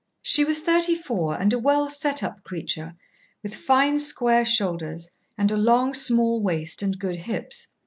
She 0.23 0.43
was 0.43 0.61
thirty 0.61 0.95
four 0.95 1.39
and 1.39 1.53
a 1.53 1.59
well 1.59 1.87
set 1.87 2.23
up 2.23 2.43
creature, 2.43 2.95
with 3.43 3.53
fine 3.53 3.99
square 3.99 4.43
shoulders 4.45 5.11
and 5.37 5.51
a 5.51 5.55
long 5.57 5.93
small 5.93 6.41
waist 6.41 6.81
and 6.81 6.97
good 6.97 7.17
hips. 7.17 7.67